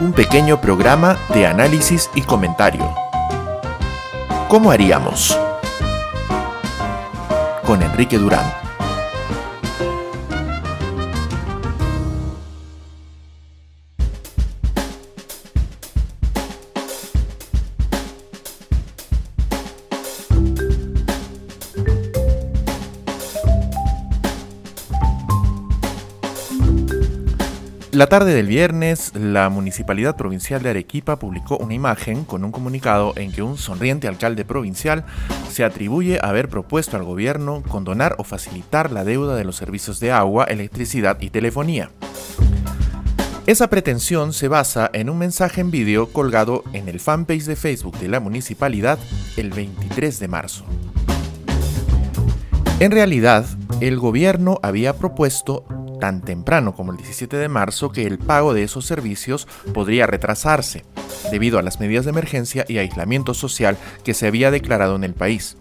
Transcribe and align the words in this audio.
un 0.00 0.12
pequeño 0.12 0.60
programa 0.60 1.18
de 1.34 1.46
análisis 1.46 2.08
y 2.14 2.22
comentario. 2.22 2.88
¿Cómo 4.48 4.70
haríamos? 4.70 5.36
Con 7.64 7.82
Enrique 7.82 8.16
Durán. 8.16 8.67
La 27.98 28.06
tarde 28.06 28.32
del 28.32 28.46
viernes, 28.46 29.10
la 29.16 29.48
Municipalidad 29.48 30.14
Provincial 30.14 30.62
de 30.62 30.70
Arequipa 30.70 31.18
publicó 31.18 31.56
una 31.56 31.74
imagen 31.74 32.24
con 32.24 32.44
un 32.44 32.52
comunicado 32.52 33.12
en 33.16 33.32
que 33.32 33.42
un 33.42 33.58
sonriente 33.58 34.06
alcalde 34.06 34.44
provincial 34.44 35.04
se 35.50 35.64
atribuye 35.64 36.20
haber 36.22 36.48
propuesto 36.48 36.96
al 36.96 37.02
gobierno 37.02 37.64
condonar 37.64 38.14
o 38.18 38.22
facilitar 38.22 38.92
la 38.92 39.02
deuda 39.02 39.34
de 39.34 39.42
los 39.42 39.56
servicios 39.56 39.98
de 39.98 40.12
agua, 40.12 40.44
electricidad 40.44 41.20
y 41.20 41.30
telefonía. 41.30 41.90
Esa 43.48 43.68
pretensión 43.68 44.32
se 44.32 44.46
basa 44.46 44.88
en 44.92 45.10
un 45.10 45.18
mensaje 45.18 45.60
en 45.60 45.72
vídeo 45.72 46.12
colgado 46.12 46.62
en 46.72 46.88
el 46.88 47.00
fanpage 47.00 47.46
de 47.46 47.56
Facebook 47.56 47.98
de 47.98 48.06
la 48.06 48.20
municipalidad 48.20 49.00
el 49.36 49.50
23 49.50 50.20
de 50.20 50.28
marzo. 50.28 50.64
En 52.78 52.92
realidad, 52.92 53.44
el 53.80 53.98
gobierno 53.98 54.60
había 54.62 54.96
propuesto 54.96 55.64
tan 55.98 56.22
temprano 56.22 56.74
como 56.74 56.92
el 56.92 56.98
17 56.98 57.36
de 57.36 57.48
marzo 57.48 57.90
que 57.90 58.06
el 58.06 58.18
pago 58.18 58.54
de 58.54 58.62
esos 58.62 58.86
servicios 58.86 59.46
podría 59.74 60.06
retrasarse, 60.06 60.84
debido 61.30 61.58
a 61.58 61.62
las 61.62 61.80
medidas 61.80 62.04
de 62.04 62.10
emergencia 62.10 62.64
y 62.68 62.78
aislamiento 62.78 63.34
social 63.34 63.76
que 64.04 64.14
se 64.14 64.26
había 64.26 64.50
declarado 64.50 64.96
en 64.96 65.04
el 65.04 65.14
país. 65.14 65.56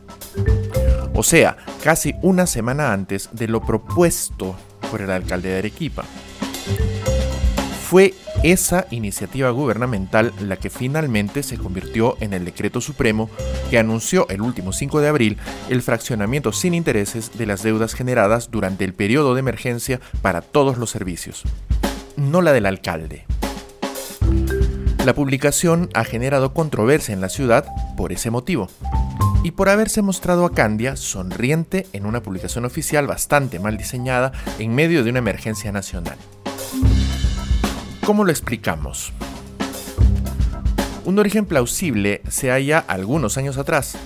O 1.13 1.23
sea, 1.23 1.57
casi 1.83 2.13
una 2.21 2.45
semana 2.45 2.93
antes 2.93 3.29
de 3.31 3.47
lo 3.47 3.61
propuesto 3.61 4.55
por 4.91 5.01
el 5.01 5.09
alcalde 5.09 5.49
de 5.49 5.57
Arequipa. 5.57 6.03
Fue 7.89 8.13
esa 8.43 8.85
iniciativa 8.91 9.49
gubernamental 9.49 10.33
la 10.39 10.57
que 10.57 10.69
finalmente 10.69 11.43
se 11.43 11.57
convirtió 11.57 12.17
en 12.19 12.33
el 12.33 12.45
decreto 12.45 12.81
supremo 12.81 13.29
que 13.69 13.79
anunció 13.79 14.27
el 14.29 14.41
último 14.41 14.73
5 14.73 15.01
de 15.01 15.07
abril 15.07 15.37
el 15.69 15.81
fraccionamiento 15.81 16.51
sin 16.51 16.73
intereses 16.73 17.37
de 17.37 17.45
las 17.45 17.63
deudas 17.63 17.93
generadas 17.93 18.51
durante 18.51 18.85
el 18.85 18.93
periodo 18.93 19.33
de 19.33 19.39
emergencia 19.39 19.99
para 20.21 20.41
todos 20.41 20.77
los 20.77 20.89
servicios, 20.89 21.43
no 22.15 22.41
la 22.41 22.53
del 22.53 22.65
alcalde. 22.65 23.25
La 25.05 25.15
publicación 25.15 25.89
ha 25.93 26.03
generado 26.03 26.53
controversia 26.53 27.13
en 27.13 27.21
la 27.21 27.29
ciudad 27.29 27.65
por 27.95 28.11
ese 28.11 28.29
motivo 28.29 28.67
y 29.43 29.51
por 29.51 29.69
haberse 29.69 30.01
mostrado 30.01 30.45
a 30.45 30.51
Candia 30.51 30.97
sonriente 30.97 31.87
en 31.93 32.05
una 32.05 32.21
publicación 32.21 32.65
oficial 32.65 33.07
bastante 33.07 33.59
mal 33.59 33.77
diseñada 33.77 34.33
en 34.59 34.75
medio 34.75 35.03
de 35.05 35.11
una 35.11 35.19
emergencia 35.19 35.71
nacional. 35.71 36.17
¿Cómo 38.07 38.23
lo 38.23 38.31
explicamos? 38.31 39.11
Un 41.03 41.19
origen 41.19 41.45
plausible 41.45 42.21
se 42.29 42.51
halla 42.51 42.79
algunos 42.79 43.37
años 43.37 43.57
atrás, 43.57 43.97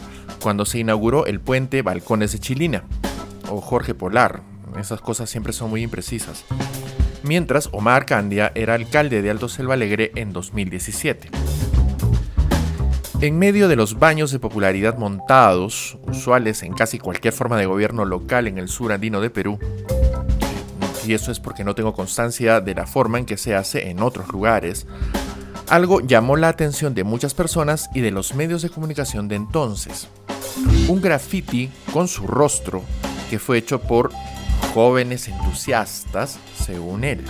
cuando 0.41 0.65
se 0.65 0.79
inauguró 0.79 1.27
el 1.27 1.39
puente 1.39 1.83
Balcones 1.83 2.31
de 2.31 2.39
Chilina, 2.39 2.83
o 3.47 3.61
Jorge 3.61 3.93
Polar, 3.93 4.41
esas 4.79 5.01
cosas 5.01 5.29
siempre 5.29 5.53
son 5.53 5.69
muy 5.69 5.83
imprecisas, 5.83 6.45
mientras 7.21 7.69
Omar 7.73 8.07
Candia 8.07 8.51
era 8.55 8.73
alcalde 8.73 9.21
de 9.21 9.29
Alto 9.29 9.47
Selva 9.47 9.75
Alegre 9.75 10.11
en 10.15 10.33
2017. 10.33 11.29
En 13.21 13.37
medio 13.37 13.67
de 13.67 13.75
los 13.75 13.99
baños 13.99 14.31
de 14.31 14.39
popularidad 14.39 14.97
montados, 14.97 15.99
usuales 16.07 16.63
en 16.63 16.73
casi 16.73 16.97
cualquier 16.97 17.35
forma 17.35 17.55
de 17.57 17.67
gobierno 17.67 18.03
local 18.05 18.47
en 18.47 18.57
el 18.57 18.67
sur 18.67 18.93
andino 18.93 19.21
de 19.21 19.29
Perú, 19.29 19.59
y 21.11 21.13
eso 21.13 21.29
es 21.29 21.41
porque 21.41 21.65
no 21.65 21.75
tengo 21.75 21.93
constancia 21.93 22.61
de 22.61 22.73
la 22.73 22.87
forma 22.87 23.19
en 23.19 23.25
que 23.25 23.35
se 23.35 23.53
hace 23.53 23.89
en 23.89 24.01
otros 24.01 24.29
lugares, 24.29 24.87
algo 25.67 25.99
llamó 25.99 26.37
la 26.37 26.47
atención 26.47 26.93
de 26.93 27.03
muchas 27.03 27.33
personas 27.33 27.89
y 27.93 27.99
de 27.99 28.11
los 28.11 28.33
medios 28.33 28.61
de 28.61 28.69
comunicación 28.69 29.27
de 29.27 29.35
entonces. 29.35 30.07
Un 30.87 31.01
graffiti 31.01 31.69
con 31.91 32.07
su 32.07 32.27
rostro 32.27 32.81
que 33.29 33.39
fue 33.39 33.57
hecho 33.57 33.81
por 33.81 34.13
jóvenes 34.73 35.27
entusiastas, 35.27 36.39
según 36.55 37.03
él. 37.03 37.25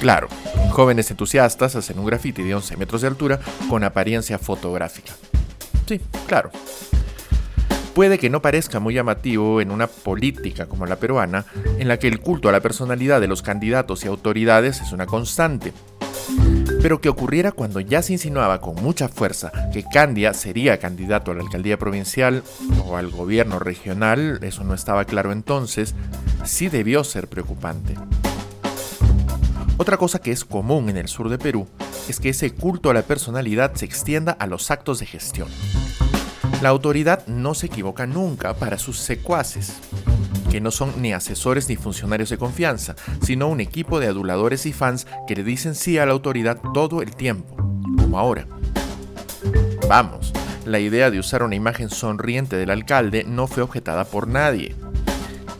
Claro, 0.00 0.28
jóvenes 0.70 1.10
entusiastas 1.10 1.76
hacen 1.76 1.98
un 1.98 2.06
graffiti 2.06 2.42
de 2.42 2.54
11 2.54 2.78
metros 2.78 3.02
de 3.02 3.08
altura 3.08 3.40
con 3.68 3.84
apariencia 3.84 4.38
fotográfica. 4.38 5.12
Sí, 5.86 6.00
claro, 6.26 6.50
puede 7.94 8.18
que 8.18 8.30
no 8.30 8.42
parezca 8.42 8.80
muy 8.80 8.94
llamativo 8.94 9.60
en 9.60 9.70
una 9.70 9.86
política 9.86 10.66
como 10.66 10.86
la 10.86 10.96
peruana, 10.96 11.44
en 11.78 11.88
la 11.88 11.98
que 11.98 12.08
el 12.08 12.20
culto 12.20 12.48
a 12.48 12.52
la 12.52 12.60
personalidad 12.60 13.20
de 13.20 13.28
los 13.28 13.42
candidatos 13.42 14.04
y 14.04 14.08
autoridades 14.08 14.80
es 14.80 14.92
una 14.92 15.06
constante. 15.06 15.72
Pero 16.80 17.00
que 17.00 17.08
ocurriera 17.08 17.52
cuando 17.52 17.80
ya 17.80 18.02
se 18.02 18.14
insinuaba 18.14 18.60
con 18.60 18.74
mucha 18.76 19.08
fuerza 19.08 19.52
que 19.72 19.84
Candia 19.84 20.34
sería 20.34 20.78
candidato 20.78 21.30
a 21.30 21.34
la 21.34 21.42
alcaldía 21.42 21.78
provincial 21.78 22.42
o 22.86 22.96
al 22.96 23.10
gobierno 23.10 23.58
regional, 23.58 24.40
eso 24.42 24.64
no 24.64 24.74
estaba 24.74 25.04
claro 25.04 25.30
entonces, 25.30 25.94
sí 26.44 26.68
debió 26.68 27.04
ser 27.04 27.28
preocupante. 27.28 27.94
Otra 29.76 29.96
cosa 29.96 30.20
que 30.20 30.32
es 30.32 30.44
común 30.44 30.88
en 30.88 30.96
el 30.96 31.08
sur 31.08 31.28
de 31.28 31.38
Perú 31.38 31.66
es 32.08 32.20
que 32.20 32.30
ese 32.30 32.52
culto 32.52 32.90
a 32.90 32.94
la 32.94 33.02
personalidad 33.02 33.74
se 33.74 33.84
extienda 33.84 34.32
a 34.32 34.46
los 34.46 34.70
actos 34.70 34.98
de 34.98 35.06
gestión. 35.06 35.48
La 36.62 36.68
autoridad 36.68 37.26
no 37.26 37.54
se 37.54 37.66
equivoca 37.66 38.06
nunca 38.06 38.54
para 38.54 38.78
sus 38.78 38.96
secuaces, 38.96 39.80
que 40.48 40.60
no 40.60 40.70
son 40.70 41.02
ni 41.02 41.12
asesores 41.12 41.68
ni 41.68 41.74
funcionarios 41.74 42.30
de 42.30 42.38
confianza, 42.38 42.94
sino 43.20 43.48
un 43.48 43.60
equipo 43.60 43.98
de 43.98 44.06
aduladores 44.06 44.64
y 44.66 44.72
fans 44.72 45.08
que 45.26 45.34
le 45.34 45.42
dicen 45.42 45.74
sí 45.74 45.98
a 45.98 46.06
la 46.06 46.12
autoridad 46.12 46.60
todo 46.72 47.02
el 47.02 47.16
tiempo, 47.16 47.56
como 47.98 48.16
ahora. 48.16 48.46
Vamos, 49.88 50.32
la 50.64 50.78
idea 50.78 51.10
de 51.10 51.18
usar 51.18 51.42
una 51.42 51.56
imagen 51.56 51.90
sonriente 51.90 52.54
del 52.54 52.70
alcalde 52.70 53.24
no 53.24 53.48
fue 53.48 53.64
objetada 53.64 54.04
por 54.04 54.28
nadie. 54.28 54.76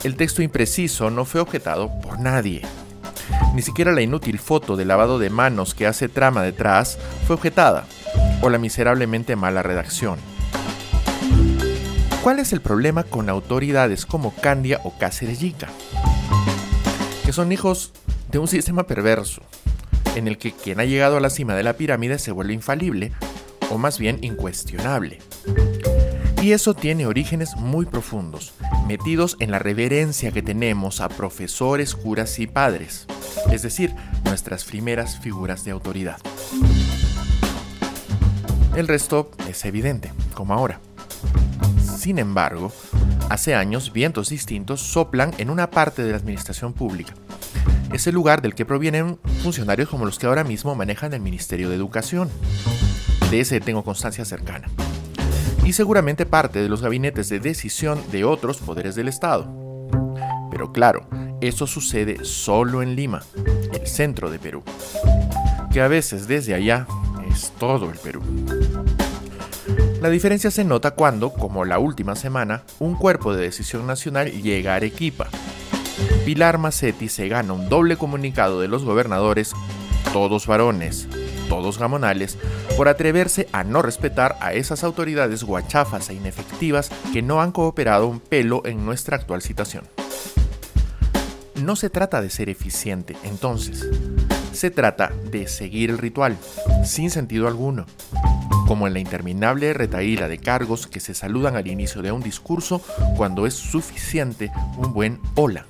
El 0.05 0.15
texto 0.15 0.41
impreciso 0.41 1.11
no 1.11 1.25
fue 1.25 1.41
objetado 1.41 1.91
por 2.01 2.21
nadie. 2.21 2.63
Ni 3.57 3.63
siquiera 3.63 3.91
la 3.91 4.03
inútil 4.03 4.39
foto 4.39 4.77
de 4.77 4.85
lavado 4.85 5.19
de 5.19 5.31
manos 5.31 5.75
que 5.75 5.89
hace 5.89 6.09
trama 6.09 6.45
detrás 6.45 6.97
fue 7.27 7.35
objetada, 7.35 7.87
o 8.41 8.49
la 8.51 8.59
miserablemente 8.59 9.35
mala 9.35 9.65
redacción. 9.65 10.32
¿Cuál 12.23 12.39
es 12.39 12.53
el 12.53 12.61
problema 12.61 13.03
con 13.03 13.29
autoridades 13.29 14.07
como 14.07 14.33
Candia 14.33 14.81
o 14.85 14.97
Cáceres? 14.97 15.41
Que 17.25 17.33
son 17.33 17.51
hijos 17.51 17.93
de 18.31 18.39
un 18.39 18.47
sistema 18.47 18.85
perverso, 18.85 19.43
en 20.15 20.29
el 20.29 20.39
que 20.39 20.53
quien 20.53 20.79
ha 20.79 20.85
llegado 20.85 21.17
a 21.17 21.21
la 21.21 21.31
cima 21.31 21.57
de 21.57 21.65
la 21.65 21.73
pirámide 21.73 22.21
se 22.21 22.31
vuelve 22.31 22.53
infalible, 22.53 23.11
o 23.71 23.79
más 23.79 23.99
bien 23.99 24.19
incuestionable. 24.23 25.19
Y 26.41 26.53
eso 26.53 26.75
tiene 26.75 27.07
orígenes 27.07 27.57
muy 27.57 27.87
profundos, 27.87 28.55
metidos 28.87 29.37
en 29.41 29.51
la 29.51 29.59
reverencia 29.59 30.31
que 30.31 30.43
tenemos 30.43 31.01
a 31.01 31.09
profesores, 31.09 31.97
curas 31.97 32.39
y 32.39 32.47
padres, 32.47 33.07
es 33.51 33.63
decir, 33.63 33.97
nuestras 34.25 34.65
primeras 34.65 35.19
figuras 35.19 35.65
de 35.65 35.73
autoridad. 35.73 36.19
El 38.77 38.87
resto 38.87 39.33
es 39.49 39.65
evidente, 39.65 40.13
como 40.35 40.55
ahora. 40.55 40.79
Sin 42.03 42.19
embargo, 42.19 42.73
hace 43.31 43.55
años 43.55 43.93
vientos 43.93 44.31
distintos 44.31 44.81
soplan 44.81 45.31
en 45.39 45.51
una 45.51 45.71
parte 45.71 46.03
de 46.03 46.11
la 46.11 46.17
administración 46.17 46.73
pública. 46.73 47.15
Es 47.93 48.09
el 48.09 48.15
lugar 48.17 48.43
del 48.43 48.57
que 48.57 48.67
provienen 48.67 49.21
funcionarios 49.45 49.89
como 49.89 50.05
los 50.05 50.19
que 50.19 50.27
ahora 50.27 50.43
mismo 50.43 50.75
manejan 50.75 51.13
el 51.13 51.21
Ministerio 51.21 51.69
de 51.69 51.77
Educación. 51.77 52.29
De 53.31 53.39
ese 53.39 53.61
tengo 53.61 53.85
constancia 53.85 54.25
cercana. 54.25 54.69
Y 55.65 55.75
seguramente 55.75 56.27
parte 56.27 56.61
de 56.61 56.69
los 56.69 56.83
gabinetes 56.83 57.29
de 57.29 57.39
decisión 57.39 58.03
de 58.11 58.25
otros 58.25 58.59
poderes 58.59 58.97
del 58.97 59.07
Estado. 59.07 59.47
Pero 60.51 60.73
claro, 60.73 61.07
eso 61.41 61.69
sucede 61.69 62.25
solo 62.25 62.83
en 62.83 62.97
Lima, 62.97 63.23
el 63.73 63.87
centro 63.87 64.29
de 64.29 64.41
Perú. 64.41 64.65
Que 65.73 65.81
a 65.81 65.87
veces 65.87 66.27
desde 66.27 66.55
allá 66.55 66.85
es 67.31 67.53
todo 67.61 67.93
el 67.93 67.99
Perú. 67.99 68.23
La 70.03 70.11
diferencia 70.11 70.51
se 70.51 70.65
nota 70.65 70.91
cuando, 70.91 71.33
como 71.33 71.65
la 71.65 71.79
última 71.79 72.17
semana, 72.17 72.65
un 72.81 72.97
cuerpo 72.97 73.37
de 73.37 73.45
decisión 73.45 73.87
nacional 73.87 74.33
llega 74.33 74.73
a 74.73 74.75
Arequipa. 74.75 75.29
Pilar 76.25 76.59
Macetti 76.59 77.09
se 77.09 77.29
gana 77.29 77.53
un 77.53 77.69
doble 77.69 77.97
comunicado 77.97 78.61
de 78.61 78.67
los 78.67 78.85
gobernadores, 78.85 79.53
todos 80.13 80.49
varones, 80.49 81.07
todos 81.49 81.79
gamonales, 81.79 82.37
por 82.77 82.89
atreverse 82.89 83.47
a 83.53 83.63
no 83.63 83.81
respetar 83.81 84.37
a 84.41 84.55
esas 84.55 84.83
autoridades 84.83 85.45
guachafas 85.45 86.11
e 86.11 86.15
inefectivas 86.15 86.91
que 87.13 87.23
no 87.23 87.41
han 87.41 87.53
cooperado 87.53 88.09
un 88.09 88.19
pelo 88.19 88.63
en 88.67 88.85
nuestra 88.85 89.17
actual 89.17 89.41
situación. 89.41 89.85
no 91.55 91.77
se 91.77 91.91
trata 91.91 92.21
de 92.21 92.29
ser 92.29 92.49
eficiente, 92.49 93.15
entonces. 93.23 93.89
Se 94.53 94.73
trata 94.73 95.13
de 95.31 95.47
seguir 95.47 95.91
el 95.91 95.99
ritual, 95.99 96.37
sin 96.85 97.09
sentido 97.09 97.47
alguno, 97.47 97.87
como 98.67 98.87
en 98.87 98.95
la 98.95 99.01
interminable 99.01 99.73
retaíla 99.75 100.29
de 100.29 100.39
cargos 100.39 100.87
que 100.87 101.01
se 101.01 101.15
saludan 101.15 101.57
al 101.57 101.67
inicio 101.67 102.03
de 102.03 102.13
un 102.13 102.23
discurso 102.23 102.81
cuando 103.17 103.47
es 103.47 103.55
suficiente 103.55 104.51
un 104.77 104.93
buen 104.93 105.21
hola. 105.35 105.67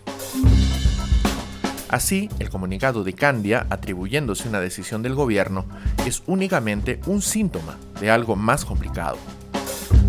Así, 1.89 2.31
el 2.39 2.49
comunicado 2.49 3.05
de 3.05 3.13
Candia, 3.13 3.67
atribuyéndose 3.69 4.49
una 4.49 4.61
decisión 4.61 5.03
del 5.03 5.15
gobierno, 5.15 5.67
es 6.07 6.23
únicamente 6.27 7.01
un 7.07 7.21
síntoma 7.21 7.77
de 8.01 8.11
algo 8.11 8.35
más 8.35 8.65
complicado. 8.65 9.19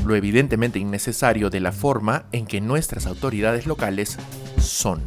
Lo 0.06 0.15
evidentemente 0.15 0.80
innecesario 0.80 1.50
de 1.50 1.59
la 1.59 1.74
forma 1.74 2.24
en 2.31 2.45
que 2.45 2.62
nuestras 2.62 3.06
autoridades 3.06 3.68
locales 3.68 4.18
son. 4.59 5.01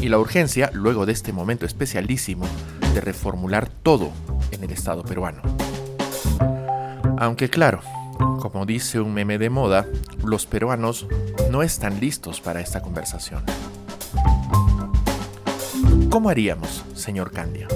Y 0.00 0.08
la 0.08 0.18
urgencia, 0.18 0.70
luego 0.72 1.06
de 1.06 1.12
este 1.12 1.32
momento 1.32 1.66
especialísimo, 1.66 2.46
de 2.94 3.00
reformular 3.00 3.68
todo 3.68 4.12
en 4.52 4.62
el 4.62 4.70
Estado 4.70 5.02
peruano. 5.02 5.42
Aunque 7.24 7.48
claro, 7.48 7.80
como 8.38 8.66
dice 8.66 9.00
un 9.00 9.14
meme 9.14 9.38
de 9.38 9.48
moda, 9.48 9.86
los 10.22 10.44
peruanos 10.44 11.06
no 11.50 11.62
están 11.62 11.98
listos 11.98 12.42
para 12.42 12.60
esta 12.60 12.82
conversación. 12.82 13.42
¿Cómo 16.10 16.28
haríamos, 16.28 16.84
señor 16.94 17.30
Candia? 17.30 17.66